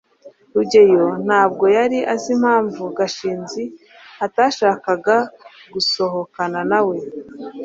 [0.55, 3.63] rugeyo ntabwo yari azi impamvu gashinzi
[4.25, 5.17] atashakaga
[5.73, 6.97] gusohokana nawe